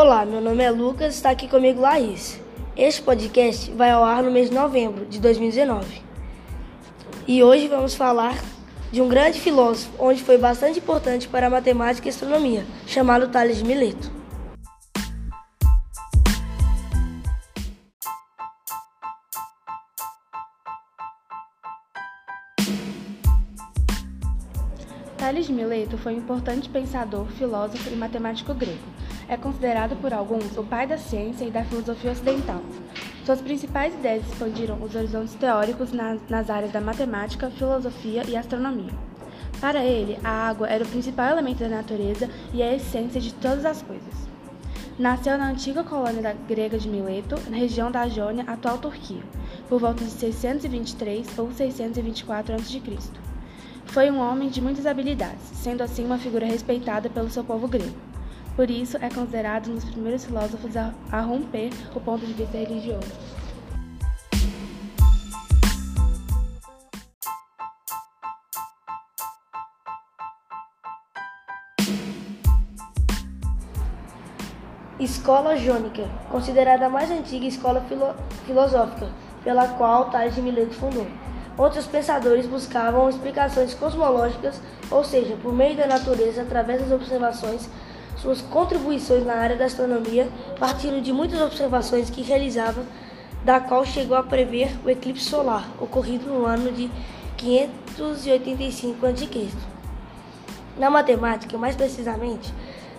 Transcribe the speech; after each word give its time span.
Olá, 0.00 0.24
meu 0.24 0.40
nome 0.40 0.62
é 0.62 0.70
Lucas, 0.70 1.16
está 1.16 1.30
aqui 1.30 1.48
comigo 1.48 1.80
Laís. 1.80 2.40
Este 2.76 3.02
podcast 3.02 3.68
vai 3.72 3.90
ao 3.90 4.04
ar 4.04 4.22
no 4.22 4.30
mês 4.30 4.48
de 4.48 4.54
novembro 4.54 5.04
de 5.06 5.18
2019. 5.18 6.02
E 7.26 7.42
hoje 7.42 7.66
vamos 7.66 7.96
falar 7.96 8.38
de 8.92 9.02
um 9.02 9.08
grande 9.08 9.40
filósofo, 9.40 9.90
onde 9.98 10.22
foi 10.22 10.38
bastante 10.38 10.78
importante 10.78 11.26
para 11.26 11.48
a 11.48 11.50
matemática 11.50 12.06
e 12.06 12.10
astronomia, 12.10 12.64
chamado 12.86 13.26
Tales 13.26 13.56
de 13.56 13.64
Mileto. 13.64 14.08
Tales 25.16 25.48
de 25.48 25.52
Mileto 25.52 25.98
foi 25.98 26.14
um 26.14 26.18
importante 26.18 26.68
pensador, 26.68 27.26
filósofo 27.32 27.92
e 27.92 27.96
matemático 27.96 28.54
grego. 28.54 29.07
É 29.28 29.36
considerado 29.36 29.94
por 30.00 30.14
alguns 30.14 30.56
o 30.56 30.64
pai 30.64 30.86
da 30.86 30.96
ciência 30.96 31.44
e 31.44 31.50
da 31.50 31.62
filosofia 31.62 32.12
ocidental. 32.12 32.62
Suas 33.26 33.42
principais 33.42 33.92
ideias 33.92 34.26
expandiram 34.26 34.82
os 34.82 34.94
horizontes 34.94 35.34
teóricos 35.34 35.92
nas, 35.92 36.48
áreas 36.48 36.72
da 36.72 36.80
matemática, 36.80 37.50
filosofia 37.50 38.24
e 38.26 38.34
astronomia. 38.34 38.90
Para 39.60 39.84
ele, 39.84 40.18
a 40.24 40.48
água 40.48 40.66
era 40.66 40.82
o 40.82 40.88
principal 40.88 41.32
elemento 41.32 41.58
da 41.58 41.68
natureza 41.68 42.30
e 42.54 42.62
a 42.62 42.74
essência 42.74 43.20
de 43.20 43.34
todas 43.34 43.66
as 43.66 43.82
coisas. 43.82 44.28
Nasceu 44.98 45.36
na 45.36 45.50
antiga 45.50 45.84
colônia 45.84 46.34
grega 46.48 46.78
de 46.78 46.88
Mileto, 46.88 47.36
na 47.50 47.56
região 47.58 47.90
da 47.90 48.08
Jônia, 48.08 48.44
atual 48.46 48.78
Turquia, 48.78 49.22
por 49.68 49.78
volta 49.78 50.02
de 50.02 50.10
623 50.10 51.38
ou 51.38 51.52
624 51.52 52.54
a.C. 52.54 52.82
Foi 53.84 54.10
um 54.10 54.18
homem 54.18 54.48
de 54.48 54.62
muitas 54.62 54.86
habilidades, 54.86 55.42
sendo 55.52 55.82
assim 55.82 56.04
uma 56.04 56.18
figura 56.18 56.46
respeitada 56.46 57.10
pelo 57.10 57.30
seu 57.30 57.44
povo 57.44 57.68
grego. 57.68 58.07
Por 58.58 58.68
isso, 58.72 58.96
é 58.96 59.08
considerado 59.08 59.70
um 59.70 59.76
dos 59.76 59.84
primeiros 59.84 60.24
filósofos 60.24 60.76
a, 60.76 61.20
romper 61.20 61.70
o 61.94 62.00
ponto 62.00 62.26
de 62.26 62.32
vista 62.32 62.58
religioso. 62.58 63.06
Escola 74.98 75.56
Jônica, 75.56 76.02
considerada 76.28 76.86
a 76.86 76.90
mais 76.90 77.12
antiga 77.12 77.46
escola 77.46 77.80
filo 77.82 78.12
filosófica 78.44 79.08
pela 79.44 79.68
qual 79.68 80.10
Tales 80.10 80.34
de 80.34 80.42
Mileto 80.42 80.74
fundou. 80.74 81.06
Outros 81.56 81.86
pensadores 81.86 82.44
buscavam 82.44 83.08
explicações 83.08 83.72
cosmológicas, 83.74 84.60
ou 84.90 85.04
seja, 85.04 85.36
por 85.36 85.54
meio 85.54 85.76
da 85.76 85.86
natureza, 85.86 86.42
através 86.42 86.80
das 86.80 86.90
observações, 86.90 87.70
suas 88.18 88.42
contribuições 88.42 89.24
na 89.24 89.34
área 89.34 89.56
da 89.56 89.64
astronomia, 89.64 90.28
partindo 90.58 91.00
de 91.00 91.12
muitas 91.12 91.40
observações 91.40 92.10
que 92.10 92.22
realizava, 92.22 92.84
da 93.44 93.60
qual 93.60 93.84
chegou 93.84 94.16
a 94.16 94.22
prever 94.22 94.76
o 94.84 94.90
eclipse 94.90 95.24
solar, 95.24 95.68
ocorrido 95.80 96.26
no 96.26 96.44
ano 96.44 96.72
de 96.72 96.90
585 97.36 99.06
a.C. 99.06 99.48
Na 100.76 100.90
matemática, 100.90 101.56
mais 101.56 101.76
precisamente, 101.76 102.52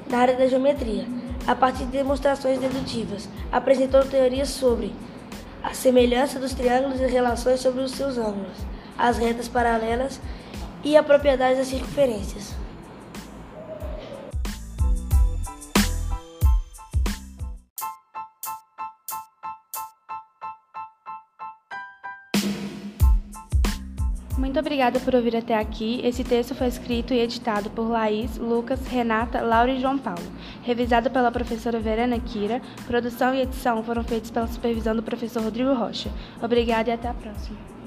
na 0.09 0.19
área 0.19 0.35
da 0.35 0.47
geometria, 0.47 1.05
a 1.45 1.53
partir 1.53 1.85
de 1.85 1.91
demonstrações 1.91 2.59
dedutivas, 2.59 3.27
apresentou 3.51 4.03
teorias 4.05 4.49
sobre 4.49 4.93
a 5.61 5.73
semelhança 5.73 6.39
dos 6.39 6.53
triângulos 6.53 7.01
e 7.01 7.05
relações 7.05 7.59
sobre 7.59 7.81
os 7.81 7.91
seus 7.91 8.17
ângulos, 8.17 8.57
as 8.97 9.17
retas 9.17 9.47
paralelas 9.47 10.19
e 10.83 10.95
a 10.95 11.03
propriedade 11.03 11.57
das 11.57 11.67
circunferências. 11.67 12.53
Muito 24.39 24.57
obrigada 24.57 25.01
por 25.01 25.13
ouvir 25.13 25.35
até 25.35 25.57
aqui. 25.57 25.99
Esse 26.01 26.23
texto 26.23 26.55
foi 26.55 26.67
escrito 26.67 27.13
e 27.13 27.19
editado 27.19 27.69
por 27.71 27.89
Laís, 27.89 28.37
Lucas, 28.37 28.87
Renata, 28.87 29.41
Laura 29.41 29.69
e 29.69 29.81
João 29.81 29.97
Paulo. 29.97 30.23
Revisado 30.63 31.11
pela 31.11 31.29
professora 31.29 31.77
Verena 31.77 32.17
Kira. 32.17 32.61
Produção 32.87 33.35
e 33.35 33.41
edição 33.41 33.83
foram 33.83 34.01
feitos 34.01 34.31
pela 34.31 34.47
supervisão 34.47 34.95
do 34.95 35.03
professor 35.03 35.43
Rodrigo 35.43 35.73
Rocha. 35.73 36.09
Obrigada 36.41 36.89
e 36.89 36.93
até 36.93 37.09
a 37.09 37.13
próxima. 37.13 37.78